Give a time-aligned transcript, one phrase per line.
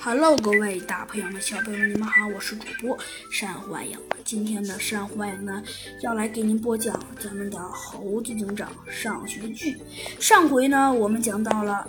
[0.00, 2.98] Hello，各位大朋友们、小朋友们，你们好，我是主播
[3.30, 3.98] 山欢迎。
[4.22, 5.62] 今天的山欢迎呢，
[6.02, 9.76] 要来给您播讲咱们的猴子警长上学剧。
[10.20, 11.86] 上回呢，我们讲到了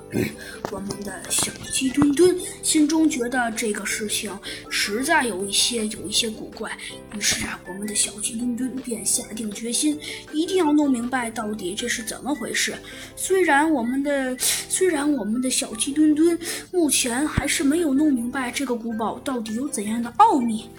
[0.72, 4.38] 我们的小鸡墩墩心中觉得这个事情
[4.70, 6.78] 实在有一些有一些古怪，
[7.16, 10.00] 于是啊，我们的小鸡墩墩便下定决心，
[10.32, 12.74] 一定要弄明白到底这是怎么回事。
[13.18, 16.38] 虽然我们的虽然我们的小鸡墩墩
[16.72, 20.70] 目前还是没有弄明白这个古堡到底有怎样的奥秘，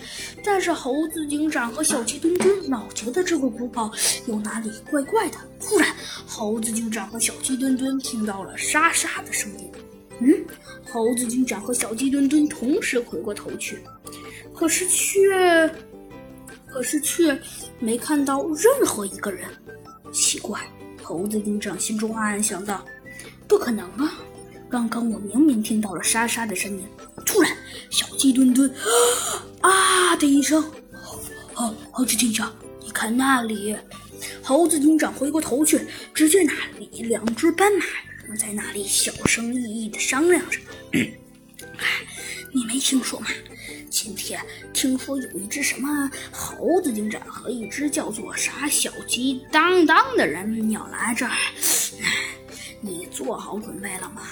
[0.45, 3.91] 但是猴子警长和小鸡墩墩老觉得这个古堡
[4.27, 5.37] 有哪里怪怪的。
[5.61, 5.95] 突然，
[6.27, 9.71] 猴子警长和小鸡墩墩听到了沙沙的声音。
[10.21, 10.33] 嗯，
[10.91, 13.79] 猴子警长和小鸡墩墩同时回过头去，
[14.55, 15.71] 可是却
[16.67, 17.39] 可是却
[17.79, 19.49] 没看到任何一个人。
[20.13, 20.61] 奇怪，
[21.03, 22.83] 猴子警长心中暗暗想到：
[23.47, 24.15] 不可能啊！
[24.69, 26.85] 刚刚我明明听到了沙沙的声音。
[27.25, 27.57] 突然，
[27.91, 28.73] 小鸡墩墩
[29.61, 30.63] 啊的一声，
[31.55, 33.77] 猴猴子警长，你看那里！
[34.43, 37.85] 猴子警长回过头去，只见那里两只斑马
[38.27, 40.59] 正在那里小声翼翼的商量着。
[42.53, 43.27] 你没听说吗？
[43.91, 44.41] 今天
[44.73, 51.33] 听说有一只什么猴子警长和一只叫做啥小鸡当当的人要来这儿。
[52.81, 54.23] 你做好准备了吗？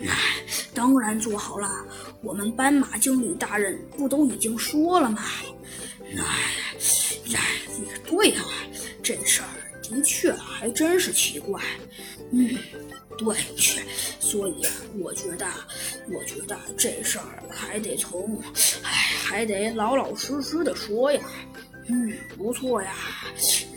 [0.00, 0.44] 哎，
[0.74, 1.84] 当然做好了。
[2.22, 5.22] 我们斑马经理大人不都已经说了吗？
[6.16, 6.24] 哎，
[7.34, 7.40] 哎，
[8.06, 8.44] 对啊，
[9.02, 9.48] 这事儿
[9.82, 11.60] 的确还真是奇怪。
[12.30, 12.56] 嗯，
[13.18, 13.82] 对，去，
[14.20, 14.64] 所以
[14.98, 15.46] 我觉得，
[16.10, 18.40] 我觉得这事儿还得从，
[18.82, 18.90] 哎，
[19.24, 21.20] 还得老老实实的说呀。
[21.88, 22.94] 嗯，不错呀。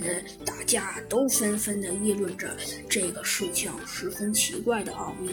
[0.01, 2.55] 呃，大家都纷纷的议论着
[2.89, 5.29] 这个事情十分奇怪的奥秘。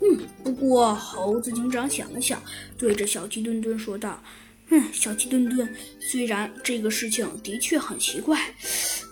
[0.00, 2.42] 嗯，不过猴子警长想了想，
[2.76, 4.22] 对着小鸡墩墩说道
[4.68, 8.38] ：“嗯，小鸡墩墩，虽然这个事情的确很奇怪，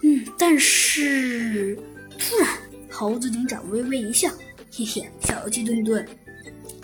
[0.02, 1.78] 嗯，但是……
[2.18, 2.58] 突然，
[2.90, 4.30] 猴子警长微微一笑，
[4.70, 6.06] 嘿嘿，小鸡墩墩，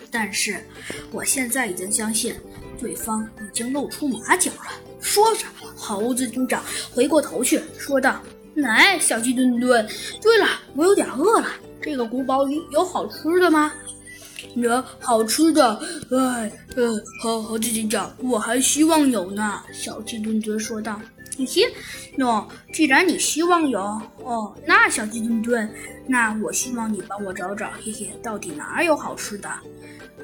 [0.09, 0.63] 但是
[1.11, 2.35] 我现在已经相信，
[2.79, 6.61] 对方已经露出马脚了。”说着，猴子警长
[6.93, 8.21] 回过头去说道
[8.55, 9.87] ：“来，小鸡墩墩，
[10.21, 10.45] 对了，
[10.75, 11.47] 我有点饿了。
[11.81, 13.71] 这个古堡里有好吃的吗？
[14.55, 15.79] 有好吃的。
[16.11, 20.99] 哎，呃，猴猴子警长，我还希望有呢。”小鸡墩墩说道
[21.39, 21.61] ：“嘿嘿，
[22.17, 23.79] 喏，既然你希望有，
[24.25, 25.73] 哦，那小鸡墩墩，
[26.05, 29.47] 那我希望你帮我找找，嘿嘿，到底哪有好吃的？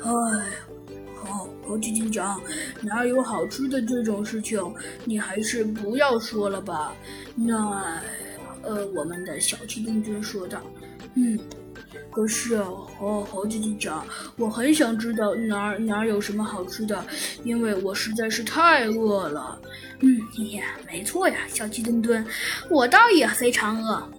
[0.04, 0.12] 哎。”
[1.28, 2.42] 哦，猴子警长，
[2.82, 4.62] 哪有好吃的这种事情？
[5.06, 6.94] 你还是不要说了吧。
[7.36, 8.02] 那，
[8.64, 10.62] 呃，我们的小鸡墩墩说道。
[11.16, 11.40] 嗯，
[12.12, 17.06] 可是，猴猴子警长，我很想知道哪儿哪儿有什么好吃的，
[17.44, 19.60] 因为我实在是太饿了。
[20.00, 22.26] 嗯，嘿嘿，没错呀，小鸡墩墩，
[22.70, 24.10] 我倒也非常饿。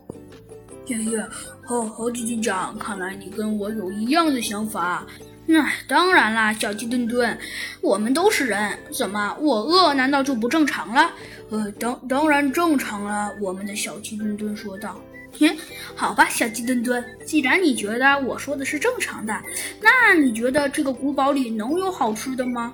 [0.86, 1.26] 爷爷，
[1.64, 5.06] 猴猴子警长，看来你跟我有一样的想法。
[5.46, 7.38] 那当然啦，小鸡墩墩，
[7.80, 11.12] 我们都是人，怎么我饿难道就不正常了？
[11.50, 13.30] 呃，当当然正常了。
[13.40, 15.00] 我们的小鸡墩墩说道。
[15.36, 15.48] 哼，
[15.96, 19.36] 好吧，小鸡墩墩，既然你觉得我说的是正常的，
[19.80, 22.72] 那你觉得这个古堡里能有好吃的吗？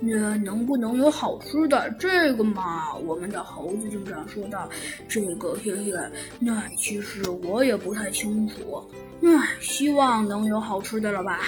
[0.00, 1.90] 那能不能有好吃的？
[1.98, 4.66] 这个嘛，我们的猴子警长说道。
[5.06, 5.92] 这个嘿嘿，
[6.38, 8.82] 那其实我也不太清楚。
[9.20, 11.40] 唉，希望能有好吃的了吧？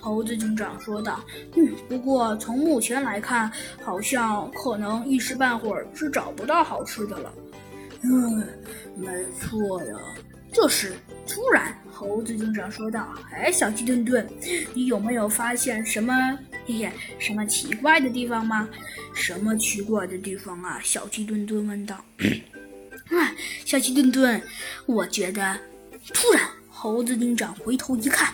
[0.00, 1.20] 猴子警长说道。
[1.54, 3.52] 嗯，不过从目前来看，
[3.84, 7.32] 好像可能一时半会儿是找找不到好吃的了。
[8.02, 8.46] 嗯，
[8.94, 9.08] 没
[9.40, 9.96] 错呀。
[10.52, 10.92] 这时，
[11.26, 14.28] 突然，猴子警长说道：“哎，小鸡墩墩，
[14.74, 16.12] 你有没有发现什么
[16.66, 18.68] 嘿嘿，什么奇怪的地方吗？
[19.14, 22.04] 什么奇怪的地方啊？”小鸡墩墩问道。
[23.08, 23.34] 哎，
[23.64, 24.42] 小鸡墩墩，
[24.84, 25.58] 我觉得，
[26.12, 26.46] 突然。
[26.70, 28.32] 猴子警长回头一看，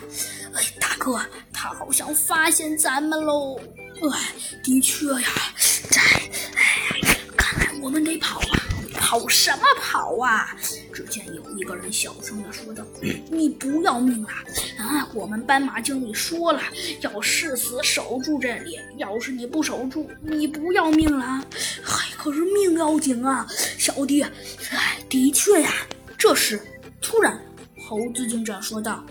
[0.53, 1.19] 哎，大哥，
[1.51, 3.59] 他好像发现咱们喽！
[4.13, 4.33] 哎，
[4.63, 5.29] 的确呀，
[5.89, 5.99] 在，
[7.85, 8.65] 我们得跑啊！
[8.97, 10.57] 跑什么跑啊？
[10.91, 12.83] 只见有一个人小声的说道：
[13.29, 14.43] “你不要命啊！
[14.79, 16.59] 啊，我们斑马经理说了，
[17.01, 18.79] 要誓死守住这里。
[18.97, 21.45] 要是你不守住，你不要命了！
[21.83, 23.45] 嗨，可是命要紧啊，
[23.77, 24.23] 小弟！
[24.71, 25.71] 哎，的确呀。
[26.17, 26.59] 这时，
[26.99, 27.39] 突然。
[27.87, 29.05] 猴子警长说道：“